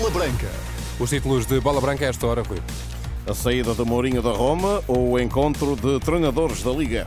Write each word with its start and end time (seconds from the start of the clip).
Bola 0.00 0.12
Branca. 0.12 0.48
Os 0.98 1.10
títulos 1.10 1.44
de 1.44 1.60
Bola 1.60 1.78
Branca 1.78 2.06
a 2.06 2.08
esta 2.08 2.26
hora, 2.26 2.42
Rui. 2.42 2.56
A 3.26 3.34
saída 3.34 3.74
de 3.74 3.84
Mourinho 3.84 4.22
da 4.22 4.30
Roma 4.30 4.82
ou 4.88 5.10
o 5.10 5.20
encontro 5.20 5.76
de 5.76 6.00
treinadores 6.00 6.62
da 6.62 6.70
Liga? 6.70 7.06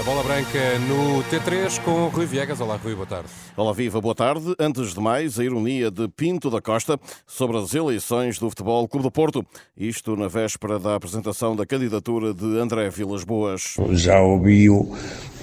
A 0.00 0.02
Bola 0.02 0.22
Branca 0.22 0.78
no 0.88 1.22
T3 1.24 1.78
com 1.82 2.08
Rui 2.08 2.24
Viegas. 2.24 2.62
Olá, 2.62 2.76
Rui, 2.82 2.94
boa 2.94 3.06
tarde. 3.06 3.28
Olá, 3.54 3.74
viva, 3.74 4.00
boa 4.00 4.14
tarde. 4.14 4.54
Antes 4.58 4.94
de 4.94 5.00
mais, 5.00 5.38
a 5.38 5.44
ironia 5.44 5.90
de 5.90 6.08
Pinto 6.08 6.48
da 6.48 6.62
Costa 6.62 6.98
sobre 7.26 7.58
as 7.58 7.74
eleições 7.74 8.38
do 8.38 8.48
Futebol 8.48 8.88
Clube 8.88 9.04
do 9.04 9.10
Porto. 9.10 9.44
Isto 9.76 10.16
na 10.16 10.28
véspera 10.28 10.78
da 10.78 10.94
apresentação 10.94 11.54
da 11.54 11.66
candidatura 11.66 12.32
de 12.32 12.58
André 12.58 12.88
Vilas 12.88 13.22
Boas. 13.22 13.74
Já 13.90 14.18
ouvi 14.22 14.70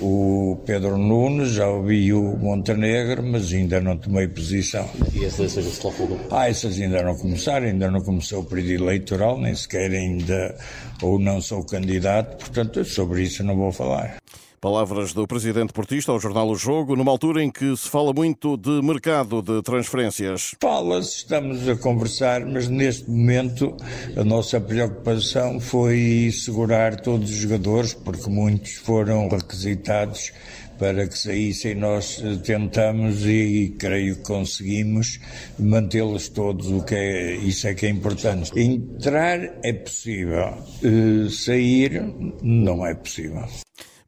o, 0.02 0.62
Pedro 0.66 0.98
Nunes, 0.98 1.50
já 1.50 1.68
ouvi 1.68 2.14
o 2.14 2.38
Montenegro, 2.38 3.24
mas 3.24 3.52
ainda 3.54 3.82
não 3.82 3.98
tomei 3.98 4.28
posição. 4.28 4.90
E 5.14 5.26
as 5.26 5.38
eleições 5.38 5.80
do? 5.80 6.20
Ah, 6.32 6.50
essas 6.50 6.80
ainda 6.80 7.04
não 7.04 7.16
começaram, 7.16 7.68
ainda 7.68 7.90
não 7.92 8.02
começou 8.02 8.42
o 8.42 8.46
período 8.46 8.84
eleitoral, 8.86 9.40
nem 9.40 9.56
sequer 9.56 9.92
ainda, 9.92 10.58
ou 11.02 11.20
não 11.20 11.42
sou 11.42 11.64
candidato, 11.66 12.38
portanto, 12.38 12.84
sobre 12.86 13.24
isso 13.24 13.44
não 13.44 13.56
vou 13.56 13.72
falar. 13.72 14.18
Palavras 14.62 15.14
do 15.14 15.26
presidente 15.26 15.72
portista 15.72 16.12
ao 16.12 16.20
jornal 16.20 16.50
O 16.50 16.56
Jogo, 16.56 16.94
numa 16.94 17.12
altura 17.12 17.42
em 17.42 17.50
que 17.50 17.78
se 17.78 17.88
fala 17.88 18.12
muito 18.12 18.58
de 18.58 18.82
mercado 18.82 19.42
de 19.42 19.62
transferências. 19.62 20.54
Fala-se, 20.60 21.18
estamos 21.18 21.66
a 21.70 21.78
conversar, 21.78 22.46
mas 22.46 22.68
neste 22.68 23.10
momento 23.10 23.78
a 24.18 24.24
nossa 24.26 24.60
preocupação 24.60 25.62
foi 25.62 26.30
segurar 26.34 27.00
todos 27.00 27.30
os 27.30 27.38
jogadores, 27.38 27.94
porque 27.94 28.30
muitos 28.30 28.74
foram 28.74 29.30
requisitados 29.30 30.34
para 30.78 31.08
que 31.08 31.18
saíssem. 31.18 31.76
Nós 31.76 32.22
tentamos 32.44 33.26
e 33.26 33.74
creio 33.80 34.18
que 34.18 34.24
conseguimos 34.24 35.22
mantê-los 35.58 36.28
todos, 36.28 36.68
o 36.68 36.84
que 36.84 36.96
é, 36.96 37.36
isso 37.36 37.66
é 37.66 37.74
que 37.74 37.86
é 37.86 37.90
importante. 37.90 38.52
Entrar 38.60 39.40
é 39.64 39.72
possível, 39.72 40.54
eh, 40.84 41.30
sair 41.30 42.14
não 42.44 42.86
é 42.86 42.94
possível. 42.94 43.46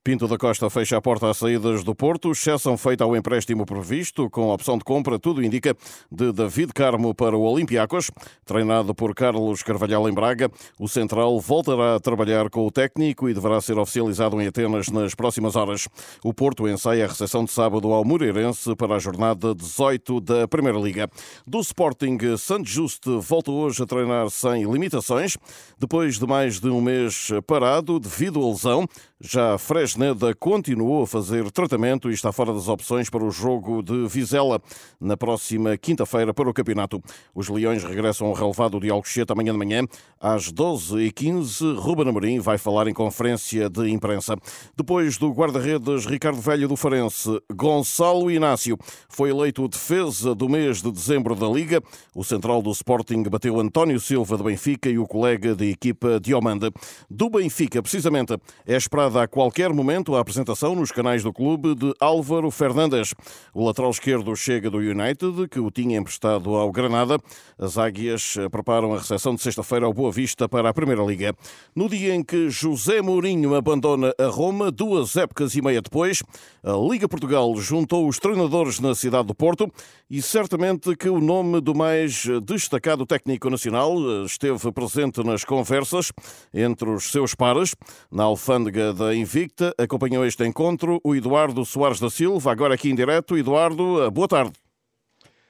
Pinto 0.04 0.28
da 0.28 0.36
Costa 0.36 0.68
fecha 0.68 0.98
a 0.98 1.02
porta 1.02 1.30
às 1.30 1.38
saídas 1.38 1.84
do 1.84 1.94
Porto, 1.94 2.32
exceção 2.32 2.76
feita 2.76 3.04
ao 3.04 3.16
empréstimo 3.16 3.68
previsto, 3.68 4.32
com 4.32 4.50
opção 4.50 4.76
de 4.76 4.84
compra, 4.84 5.20
tudo 5.20 5.44
indica, 5.44 5.78
de 6.12 6.32
David 6.32 6.74
Carmo 6.74 7.14
para 7.14 7.38
o 7.38 7.44
Olympiacos. 7.44 8.10
Treinado 8.44 8.96
por 8.96 9.14
Carlos 9.14 9.62
Carvalhal 9.62 10.10
em 10.10 10.12
Braga, 10.12 10.50
o 10.80 10.88
Central 10.88 11.40
voltará 11.40 11.94
a 11.94 12.00
trabalhar 12.00 12.50
com 12.50 12.66
o 12.66 12.72
técnico 12.72 13.30
e 13.30 13.34
deverá 13.36 13.62
ser 13.62 13.78
oficializado 13.78 14.42
em 14.42 14.48
Atenas 14.48 14.90
nas 14.90 15.14
próximas 15.14 15.56
horas. 15.56 15.88
O 16.24 16.34
Porto 16.34 16.68
ensaia 16.68 17.06
a 17.06 17.08
recepção 17.08 17.46
de 17.46 17.52
sábado 17.52 17.94
ao 17.94 18.04
Moreirense 18.04 18.76
para 18.76 18.96
a 18.96 19.00
jornada 19.00 19.54
18 19.54 20.20
da 20.20 20.48
Primeira 20.48 20.80
Liga. 20.80 21.08
Do 21.46 21.60
Sporting, 21.60 22.18
Santos 22.40 22.72
Juste 22.72 23.08
volta 23.20 23.52
hoje 23.52 23.84
a 23.84 23.86
treinar 23.86 24.32
sem 24.32 24.64
limitações, 24.64 25.38
depois 25.78 26.18
de 26.18 26.26
mais 26.26 26.60
de 26.60 26.70
um 26.70 26.82
mês 26.82 27.30
parado 27.46 28.00
devido 28.00 28.44
à 28.44 28.48
lesão. 28.50 28.88
Já 29.24 29.56
Fresneda 29.92 30.34
continuou 30.34 31.04
a 31.04 31.08
fazer 31.08 31.52
tratamento 31.52 32.10
e 32.10 32.14
está 32.14 32.32
fora 32.32 32.54
das 32.54 32.70
opções 32.70 33.10
para 33.10 33.24
o 33.24 33.30
jogo 33.30 33.84
de 33.84 34.08
Vizela 34.08 34.62
na 35.00 35.18
próxima 35.18 35.76
quinta-feira 35.76 36.34
para 36.34 36.50
o 36.50 36.54
campeonato. 36.54 37.02
Os 37.36 37.50
Leões 37.50 37.84
regressam 37.84 38.28
ao 38.28 38.34
relevado 38.34 38.80
de 38.80 38.90
Alcochete 38.90 39.34
amanhã 39.34 39.52
de 39.52 39.58
manhã 39.58 39.84
às 40.20 40.50
12h15. 40.52 41.78
Ruben 41.78 42.08
Amorim 42.08 42.40
vai 42.40 42.58
falar 42.58 42.88
em 42.88 42.94
conferência 42.94 43.70
de 43.70 43.90
imprensa. 43.90 44.38
Depois 44.78 45.18
do 45.18 45.30
guarda-redes 45.32 46.06
Ricardo 46.06 46.40
Velho 46.40 46.70
do 46.70 46.78
Farense, 46.78 47.42
Gonçalo 47.54 48.32
Inácio 48.32 48.78
foi 49.10 49.32
eleito 49.32 49.68
defesa 49.68 50.34
do 50.34 50.48
mês 50.48 50.82
de 50.82 50.90
dezembro 50.90 51.36
da 51.36 51.50
Liga. 51.50 51.84
O 52.16 52.24
central 52.24 52.62
do 52.62 52.72
Sporting 52.72 53.24
bateu 53.24 53.60
António 53.60 54.00
Silva 54.00 54.38
de 54.38 54.44
Benfica 54.44 54.90
e 54.90 54.98
o 54.98 55.06
colega 55.06 55.54
de 55.54 55.70
equipa 55.70 56.18
Diomanda. 56.18 56.72
Do 57.10 57.30
Benfica, 57.30 57.82
precisamente, 57.82 58.38
é 58.66 58.78
esperado 58.78 59.20
a 59.20 59.28
qualquer 59.28 59.74
momento 59.74 59.81
a 59.82 60.20
apresentação 60.20 60.76
nos 60.76 60.92
canais 60.92 61.24
do 61.24 61.34
clube 61.34 61.74
de 61.74 61.94
Álvaro 62.00 62.52
Fernandes. 62.52 63.14
O 63.54 63.66
lateral 63.66 63.90
esquerdo 63.90 64.36
chega 64.36 64.70
do 64.70 64.78
United, 64.78 65.48
que 65.50 65.60
o 65.60 65.72
tinha 65.72 65.98
emprestado 65.98 66.56
ao 66.56 66.72
Granada. 66.72 67.18
As 67.58 67.78
Águias 67.78 68.36
preparam 68.52 68.94
a 68.94 69.00
recepção 69.00 69.34
de 69.34 69.42
sexta-feira 69.42 69.86
ao 69.86 69.94
Boa 69.94 70.12
Vista 70.12 70.48
para 70.48 70.70
a 70.70 70.74
Primeira 70.74 71.04
Liga. 71.04 71.36
No 71.76 71.90
dia 71.90 72.14
em 72.14 72.24
que 72.24 72.50
José 72.50 73.02
Mourinho 73.02 73.56
abandona 73.56 74.14
a 74.20 74.28
Roma, 74.28 74.72
duas 74.72 75.16
épocas 75.16 75.56
e 75.56 75.62
meia 75.62 75.82
depois, 75.82 76.22
a 76.64 76.74
Liga 76.74 77.10
Portugal 77.10 77.54
juntou 77.58 78.08
os 78.08 78.20
treinadores 78.20 78.80
na 78.80 78.94
cidade 78.94 79.28
do 79.28 79.36
Porto 79.36 79.72
e 80.10 80.22
certamente 80.22 80.96
que 80.96 81.10
o 81.10 81.20
nome 81.20 81.60
do 81.60 81.74
mais 81.74 82.26
destacado 82.44 83.06
técnico 83.06 83.50
nacional 83.50 83.96
esteve 84.26 84.72
presente 84.72 85.24
nas 85.24 85.44
conversas 85.44 86.12
entre 86.54 86.90
os 86.90 87.12
seus 87.12 87.34
pares. 87.34 87.76
Na 88.12 88.24
alfândega 88.24 88.94
da 88.94 89.16
Invicta. 89.16 89.71
Acompanhou 89.78 90.26
este 90.26 90.46
encontro 90.46 91.00
o 91.04 91.16
Eduardo 91.16 91.66
Soares 91.66 92.00
da 92.00 92.10
Silva, 92.10 92.52
agora 92.52 92.74
aqui 92.74 92.90
em 92.90 92.96
direto. 92.96 93.38
Eduardo, 93.38 94.10
boa 94.12 94.28
tarde. 94.28 94.61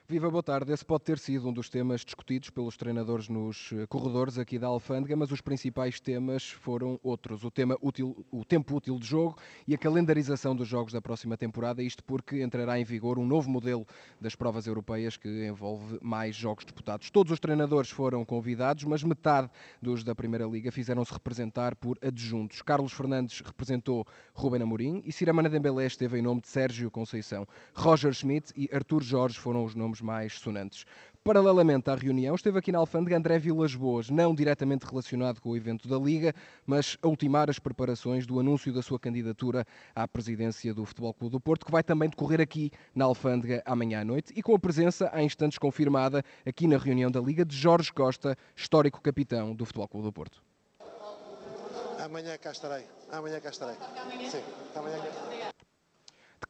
Viva, 0.08 0.28
boa 0.28 0.42
tarde. 0.42 0.72
Esse 0.72 0.84
pode 0.84 1.04
ter 1.04 1.16
sido 1.16 1.48
um 1.48 1.52
dos 1.52 1.70
temas 1.70 2.04
discutidos 2.04 2.50
pelos 2.50 2.76
treinadores 2.76 3.28
nos 3.28 3.70
eh, 3.72 3.86
corredores 3.86 4.36
aqui 4.36 4.58
da 4.58 4.66
Alfândega, 4.66 5.14
mas 5.16 5.30
os 5.30 5.40
principais 5.40 6.00
temas 6.00 6.50
foram 6.50 6.98
outros. 7.04 7.44
O, 7.44 7.50
tema 7.50 7.78
útil, 7.80 8.26
o 8.30 8.44
tempo 8.44 8.76
útil 8.76 8.98
de 8.98 9.06
jogo 9.06 9.38
e 9.66 9.74
a 9.74 9.78
calendarização 9.78 10.56
dos 10.56 10.66
jogos 10.66 10.92
da 10.92 11.00
próxima 11.00 11.36
temporada, 11.36 11.82
isto 11.84 12.02
porque 12.02 12.42
entrará 12.42 12.78
em 12.80 12.84
vigor 12.84 13.16
um 13.16 13.24
novo 13.24 13.48
modelo 13.48 13.86
das 14.20 14.34
provas 14.34 14.66
europeias 14.66 15.16
que 15.16 15.46
envolve 15.46 15.98
mais 16.02 16.34
jogos 16.34 16.64
disputados. 16.64 17.08
Todos 17.08 17.32
os 17.32 17.38
treinadores 17.38 17.88
foram 17.88 18.24
convidados, 18.24 18.82
mas 18.84 19.04
metade 19.04 19.48
dos 19.80 20.02
da 20.02 20.16
Primeira 20.16 20.44
Liga 20.44 20.72
fizeram-se 20.72 21.12
representar 21.12 21.76
por 21.76 21.96
adjuntos. 22.02 22.60
Carlos 22.60 22.92
Fernandes 22.92 23.40
representou 23.40 24.04
Ruben 24.34 24.62
Amorim 24.62 25.00
e 25.06 25.12
Ciramana 25.12 25.48
Dembélé 25.48 25.86
esteve 25.86 26.18
em 26.18 26.22
nome 26.22 26.40
de 26.40 26.48
Sérgio 26.48 26.90
Conceição. 26.90 27.46
Roger 27.72 28.12
Schmidt 28.12 28.52
e 28.56 28.68
Artur 28.74 29.00
Jorge 29.02 29.38
foram 29.38 29.64
os 29.64 29.74
nomes 29.76 30.01
mais 30.02 30.34
sonantes. 30.34 30.84
Paralelamente 31.24 31.88
à 31.88 31.94
reunião, 31.94 32.34
esteve 32.34 32.58
aqui 32.58 32.72
na 32.72 32.78
Alfândega 32.78 33.16
André 33.16 33.38
Vilas 33.38 33.76
Boas, 33.76 34.10
não 34.10 34.34
diretamente 34.34 34.84
relacionado 34.84 35.40
com 35.40 35.50
o 35.50 35.56
evento 35.56 35.86
da 35.86 35.96
Liga, 35.96 36.34
mas 36.66 36.98
a 37.00 37.06
ultimar 37.06 37.48
as 37.48 37.60
preparações 37.60 38.26
do 38.26 38.40
anúncio 38.40 38.72
da 38.72 38.82
sua 38.82 38.98
candidatura 38.98 39.64
à 39.94 40.08
presidência 40.08 40.74
do 40.74 40.84
Futebol 40.84 41.14
Clube 41.14 41.30
do 41.30 41.40
Porto, 41.40 41.64
que 41.64 41.70
vai 41.70 41.84
também 41.84 42.08
decorrer 42.08 42.40
aqui 42.40 42.72
na 42.92 43.04
Alfândega 43.04 43.62
amanhã 43.64 44.00
à 44.00 44.04
noite, 44.04 44.32
e 44.34 44.42
com 44.42 44.52
a 44.52 44.58
presença, 44.58 45.08
há 45.12 45.22
instantes 45.22 45.58
confirmada, 45.58 46.24
aqui 46.44 46.66
na 46.66 46.76
reunião 46.76 47.08
da 47.08 47.20
Liga, 47.20 47.44
de 47.44 47.56
Jorge 47.56 47.92
Costa, 47.92 48.36
histórico 48.56 49.00
capitão 49.00 49.54
do 49.54 49.64
Futebol 49.64 49.86
Clube 49.86 50.06
do 50.08 50.12
Porto. 50.12 50.42
Amanhã 52.04 52.36
cá 52.36 52.50
estarei. 52.50 52.84
Amanhã 53.12 53.38
cá 53.40 53.50
estarei. 53.50 53.76
Sim, 54.28 54.42
amanhã 54.74 54.98
cá 54.98 55.08
estarei. 55.08 55.61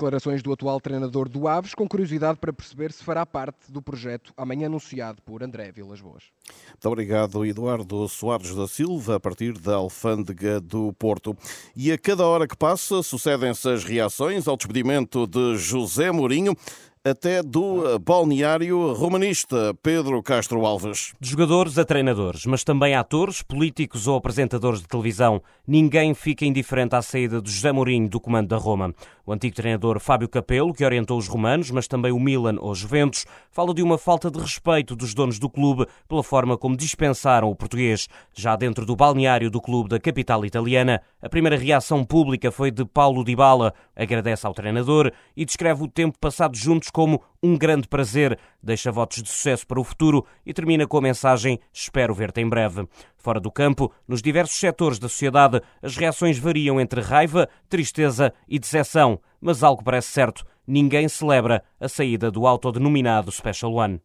Declarações 0.02 0.42
do 0.42 0.52
atual 0.52 0.80
treinador 0.80 1.28
do 1.28 1.46
Aves, 1.46 1.76
com 1.76 1.86
curiosidade 1.86 2.36
para 2.36 2.52
perceber 2.52 2.90
se 2.90 3.04
fará 3.04 3.24
parte 3.24 3.70
do 3.70 3.80
projeto 3.80 4.32
amanhã 4.36 4.66
anunciado 4.66 5.22
por 5.22 5.44
André 5.44 5.70
Vilas 5.70 6.00
Boas. 6.00 6.24
Muito 6.70 6.88
obrigado, 6.88 7.46
Eduardo 7.46 8.08
Soares 8.08 8.52
da 8.52 8.66
Silva, 8.66 9.14
a 9.14 9.20
partir 9.20 9.56
da 9.56 9.76
Alfândega 9.76 10.60
do 10.60 10.92
Porto. 10.94 11.36
E 11.76 11.92
a 11.92 11.96
cada 11.96 12.26
hora 12.26 12.48
que 12.48 12.56
passa, 12.56 13.00
sucedem-se 13.00 13.68
as 13.68 13.84
reações 13.84 14.48
ao 14.48 14.56
despedimento 14.56 15.24
de 15.24 15.56
José 15.56 16.10
Mourinho 16.10 16.56
até 17.04 17.42
do 17.42 17.98
balneário 17.98 18.92
romanista 18.92 19.74
Pedro 19.82 20.22
Castro 20.22 20.64
Alves. 20.64 21.12
De 21.20 21.30
jogadores 21.30 21.76
a 21.76 21.84
treinadores, 21.84 22.46
mas 22.46 22.62
também 22.62 22.94
atores, 22.94 23.42
políticos 23.42 24.06
ou 24.06 24.16
apresentadores 24.16 24.80
de 24.80 24.86
televisão, 24.86 25.42
ninguém 25.66 26.14
fica 26.14 26.44
indiferente 26.44 26.94
à 26.94 27.02
saída 27.02 27.42
de 27.42 27.50
José 27.50 27.72
Mourinho 27.72 28.08
do 28.08 28.20
comando 28.20 28.48
da 28.48 28.56
Roma. 28.56 28.94
O 29.24 29.32
antigo 29.32 29.54
treinador 29.54 30.00
Fábio 30.00 30.28
Capello, 30.28 30.74
que 30.74 30.84
orientou 30.84 31.16
os 31.16 31.28
romanos, 31.28 31.70
mas 31.70 31.86
também 31.86 32.10
o 32.10 32.18
Milan 32.18 32.56
ou 32.58 32.74
Juventus, 32.74 33.24
fala 33.52 33.72
de 33.72 33.80
uma 33.80 33.96
falta 33.96 34.28
de 34.28 34.40
respeito 34.40 34.96
dos 34.96 35.14
donos 35.14 35.38
do 35.38 35.48
clube 35.48 35.86
pela 36.08 36.24
forma 36.24 36.58
como 36.58 36.76
dispensaram 36.76 37.48
o 37.48 37.54
português. 37.54 38.08
Já 38.34 38.56
dentro 38.56 38.84
do 38.84 38.96
balneário 38.96 39.48
do 39.48 39.60
clube 39.60 39.88
da 39.88 40.00
capital 40.00 40.44
italiana, 40.44 41.00
a 41.22 41.28
primeira 41.28 41.56
reação 41.56 42.04
pública 42.04 42.50
foi 42.50 42.72
de 42.72 42.84
Paulo 42.84 43.22
Dybala. 43.22 43.72
Agradece 43.94 44.44
ao 44.44 44.54
treinador 44.54 45.12
e 45.36 45.44
descreve 45.44 45.84
o 45.84 45.88
tempo 45.88 46.18
passado 46.18 46.56
juntos 46.56 46.90
como 46.90 47.22
um 47.42 47.58
grande 47.58 47.88
prazer, 47.88 48.38
deixa 48.62 48.92
votos 48.92 49.22
de 49.22 49.28
sucesso 49.28 49.66
para 49.66 49.80
o 49.80 49.84
futuro 49.84 50.24
e 50.46 50.54
termina 50.54 50.86
com 50.86 50.98
a 50.98 51.02
mensagem 51.02 51.58
Espero 51.72 52.14
ver-te 52.14 52.40
em 52.40 52.48
breve. 52.48 52.86
Fora 53.16 53.40
do 53.40 53.50
campo, 53.50 53.92
nos 54.06 54.22
diversos 54.22 54.58
setores 54.58 54.98
da 54.98 55.08
sociedade, 55.08 55.60
as 55.82 55.96
reações 55.96 56.38
variam 56.38 56.80
entre 56.80 57.00
raiva, 57.00 57.48
tristeza 57.68 58.32
e 58.48 58.58
decepção, 58.58 59.20
mas 59.40 59.62
algo 59.62 59.82
parece 59.82 60.08
certo: 60.08 60.44
ninguém 60.66 61.08
celebra 61.08 61.64
a 61.80 61.88
saída 61.88 62.30
do 62.30 62.46
autodenominado 62.46 63.32
Special 63.32 63.72
One. 63.72 64.00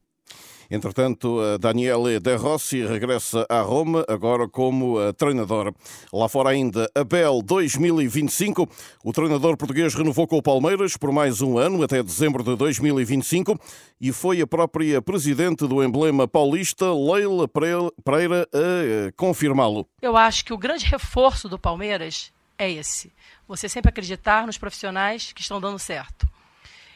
Entretanto, 0.69 1.39
Daniele 1.59 2.19
De 2.19 2.35
Rossi 2.35 2.85
regressa 2.85 3.45
à 3.49 3.61
Roma, 3.61 4.05
agora 4.07 4.47
como 4.47 4.97
treinador. 5.13 5.73
Lá 6.11 6.27
fora 6.27 6.49
ainda, 6.49 6.89
Abel 6.93 7.41
2025. 7.41 8.67
O 9.03 9.13
treinador 9.13 9.55
português 9.55 9.93
renovou 9.93 10.27
com 10.27 10.37
o 10.37 10.41
Palmeiras 10.41 10.97
por 10.97 11.11
mais 11.11 11.41
um 11.41 11.57
ano, 11.57 11.83
até 11.83 12.03
dezembro 12.03 12.43
de 12.43 12.55
2025, 12.55 13.59
e 13.99 14.11
foi 14.11 14.41
a 14.41 14.47
própria 14.47 15.01
presidente 15.01 15.67
do 15.67 15.83
emblema 15.83 16.27
paulista, 16.27 16.85
Leila 16.93 17.47
Pereira, 17.47 18.47
a 18.53 19.11
confirmá-lo. 19.15 19.87
Eu 20.01 20.17
acho 20.17 20.43
que 20.43 20.53
o 20.53 20.57
grande 20.57 20.85
reforço 20.85 21.47
do 21.47 21.57
Palmeiras 21.57 22.31
é 22.57 22.69
esse. 22.69 23.11
Você 23.47 23.69
sempre 23.69 23.89
acreditar 23.89 24.45
nos 24.45 24.57
profissionais 24.57 25.31
que 25.31 25.41
estão 25.41 25.61
dando 25.61 25.79
certo. 25.79 26.27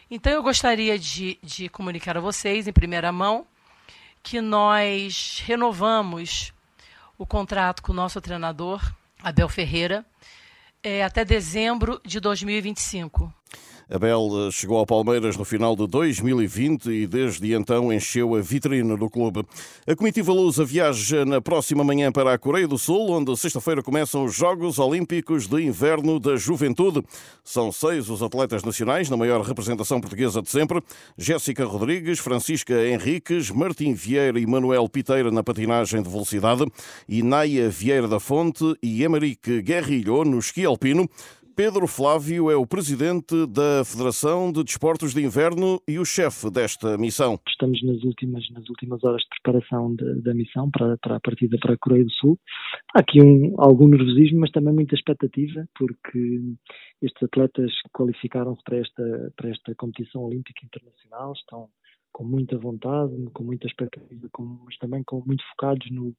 Então 0.09 0.33
eu 0.33 0.43
gostaria 0.43 0.99
de, 0.99 1.39
de 1.41 1.69
comunicar 1.69 2.17
a 2.17 2.19
vocês, 2.19 2.67
em 2.67 2.73
primeira 2.73 3.11
mão, 3.11 3.45
que 4.23 4.41
nós 4.41 5.41
renovamos 5.45 6.53
o 7.17 7.25
contrato 7.25 7.81
com 7.81 7.91
o 7.91 7.95
nosso 7.95 8.19
treinador, 8.19 8.81
Abel 9.21 9.47
Ferreira, 9.49 10.05
é, 10.83 11.03
até 11.03 11.23
dezembro 11.23 12.01
de 12.03 12.19
2025. 12.19 13.33
Abel 13.91 14.47
eh, 14.47 14.51
chegou 14.51 14.77
ao 14.77 14.85
Palmeiras 14.85 15.35
no 15.35 15.43
final 15.43 15.75
de 15.75 15.85
2020 15.85 16.89
e 16.89 17.05
desde 17.05 17.53
então 17.53 17.91
encheu 17.91 18.35
a 18.35 18.41
vitrine 18.41 18.95
do 18.95 19.09
clube. 19.09 19.43
A 19.85 19.93
comitiva 19.93 20.31
Lusa 20.31 20.63
viaja 20.63 21.25
na 21.25 21.41
próxima 21.41 21.83
manhã 21.83 22.09
para 22.09 22.33
a 22.33 22.37
Coreia 22.37 22.67
do 22.67 22.77
Sul, 22.77 23.11
onde 23.11 23.35
sexta-feira 23.35 23.83
começam 23.83 24.23
os 24.23 24.33
Jogos 24.33 24.79
Olímpicos 24.79 25.45
de 25.45 25.61
Inverno 25.61 26.21
da 26.21 26.37
Juventude. 26.37 27.03
São 27.43 27.69
seis 27.69 28.09
os 28.09 28.23
atletas 28.23 28.63
nacionais, 28.63 29.09
na 29.09 29.17
maior 29.17 29.41
representação 29.41 29.99
portuguesa 29.99 30.41
de 30.41 30.49
sempre. 30.49 30.81
Jéssica 31.17 31.65
Rodrigues, 31.65 32.19
Francisca 32.19 32.87
Henriques, 32.87 33.51
Martim 33.51 33.93
Vieira 33.93 34.39
e 34.39 34.47
Manuel 34.47 34.87
Piteira 34.87 35.29
na 35.31 35.43
patinagem 35.43 36.01
de 36.01 36.09
velocidade 36.09 36.65
e 37.09 37.21
Naia 37.21 37.69
Vieira 37.69 38.07
da 38.07 38.21
Fonte 38.21 38.73
e 38.81 39.03
Emeric 39.03 39.61
Guerrilho 39.61 40.23
no 40.23 40.39
esqui 40.39 40.63
alpino. 40.63 41.09
Pedro 41.55 41.85
Flávio 41.85 42.49
é 42.49 42.55
o 42.55 42.65
presidente 42.65 43.45
da 43.47 43.83
Federação 43.83 44.51
de 44.51 44.63
Desportos 44.63 45.13
de 45.13 45.21
Inverno 45.21 45.81
e 45.87 45.99
o 45.99 46.05
chefe 46.05 46.49
desta 46.49 46.97
missão. 46.97 47.39
Estamos 47.47 47.83
nas 47.83 48.03
últimas, 48.03 48.49
nas 48.51 48.67
últimas 48.69 49.03
horas 49.03 49.21
de 49.21 49.27
preparação 49.41 49.93
de, 49.95 50.21
da 50.21 50.33
missão 50.33 50.69
para, 50.71 50.97
para, 50.97 51.17
a 51.17 51.19
partida 51.19 51.57
para 51.59 51.73
a 51.73 51.77
Coreia 51.77 52.05
do 52.05 52.11
Sul. 52.11 52.39
Há 52.95 52.99
aqui 52.99 53.21
um, 53.21 53.53
algum 53.57 53.87
nervosismo, 53.87 54.39
mas 54.39 54.51
também 54.51 54.73
muita 54.73 54.95
expectativa, 54.95 55.67
porque 55.77 56.39
estes 57.01 57.23
atletas 57.23 57.71
qualificaram-se 57.93 58.63
para 58.63 58.77
esta, 58.77 59.33
para 59.35 59.49
esta 59.49 59.75
competição 59.75 60.23
olímpica 60.23 60.65
internacional, 60.65 61.33
estão 61.33 61.67
com 62.13 62.23
muita 62.23 62.57
vontade, 62.57 63.13
com 63.33 63.43
muita 63.43 63.67
expectativa, 63.67 64.27
com, 64.31 64.43
mas 64.65 64.77
também 64.77 65.03
com 65.03 65.23
muito 65.25 65.43
focados 65.51 65.89
no, 65.91 66.13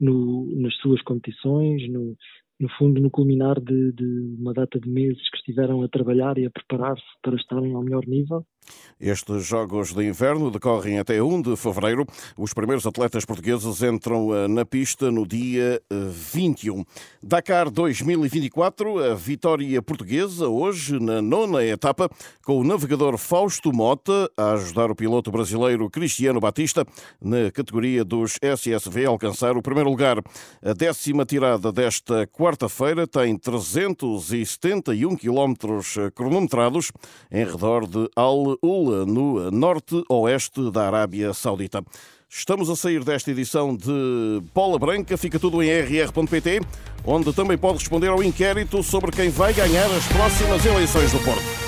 no, 0.00 0.50
nas 0.60 0.74
suas 0.76 1.00
competições, 1.02 1.88
no, 1.90 2.16
no 2.60 2.68
fundo, 2.78 3.00
no 3.00 3.10
culminar 3.10 3.60
de, 3.60 3.92
de, 3.92 4.36
uma 4.38 4.52
data 4.52 4.78
de 4.78 4.88
meses 4.88 5.28
que 5.30 5.36
estiveram 5.38 5.82
a 5.82 5.88
trabalhar 5.88 6.38
e 6.38 6.46
a 6.46 6.50
preparar-se 6.50 7.04
para 7.22 7.36
estarem 7.36 7.74
ao 7.74 7.82
melhor 7.82 8.06
nível. 8.06 8.46
Estes 9.00 9.44
Jogos 9.44 9.92
de 9.92 10.06
Inverno 10.06 10.50
decorrem 10.50 10.98
até 10.98 11.22
1 11.22 11.42
de 11.42 11.56
fevereiro. 11.56 12.06
Os 12.38 12.54
primeiros 12.54 12.86
atletas 12.86 13.24
portugueses 13.24 13.82
entram 13.82 14.34
eh, 14.34 14.48
na 14.48 14.64
pista 14.64 15.10
no 15.10 15.26
dia 15.26 15.80
21. 15.90 16.80
Eh, 16.80 16.84
Dakar 17.22 17.70
2024, 17.70 19.12
a 19.12 19.14
vitória 19.14 19.82
portuguesa 19.82 20.48
hoje 20.48 20.98
na 21.00 21.20
nona 21.20 21.64
etapa, 21.64 22.08
com 22.44 22.58
o 22.58 22.64
navegador 22.64 23.18
Fausto 23.18 23.72
Mota 23.72 24.30
a 24.36 24.52
ajudar 24.52 24.90
o 24.90 24.94
piloto 24.94 25.30
brasileiro 25.30 25.90
Cristiano 25.90 26.40
Batista 26.40 26.86
na 27.20 27.50
categoria 27.50 28.04
dos 28.04 28.38
SSV 28.40 29.06
a 29.06 29.08
alcançar 29.08 29.56
o 29.56 29.62
primeiro 29.62 29.90
lugar. 29.90 30.18
A 30.62 30.72
décima 30.72 31.24
tirada 31.24 31.72
desta 31.72 32.26
quarta-feira 32.28 33.06
tem 33.06 33.36
371 33.36 35.16
quilómetros 35.16 35.96
cronometrados 36.14 36.92
em 37.30 37.44
redor 37.44 37.86
de 37.86 38.08
Al 38.14 38.53
Ula, 38.62 39.06
no 39.06 39.50
norte-oeste 39.50 40.70
da 40.70 40.86
Arábia 40.86 41.32
Saudita. 41.32 41.84
Estamos 42.28 42.68
a 42.68 42.74
sair 42.74 43.04
desta 43.04 43.30
edição 43.30 43.76
de 43.76 44.42
Bola 44.52 44.78
Branca, 44.78 45.16
fica 45.16 45.38
tudo 45.38 45.62
em 45.62 45.68
rr.pt, 45.68 46.60
onde 47.04 47.32
também 47.32 47.56
pode 47.56 47.78
responder 47.78 48.08
ao 48.08 48.22
inquérito 48.22 48.82
sobre 48.82 49.12
quem 49.12 49.30
vai 49.30 49.52
ganhar 49.52 49.86
as 49.86 50.06
próximas 50.08 50.66
eleições 50.66 51.12
do 51.12 51.20
Porto. 51.20 51.63